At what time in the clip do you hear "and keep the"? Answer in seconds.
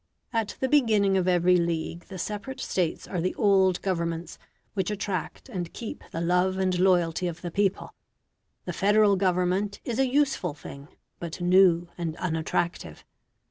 5.47-6.21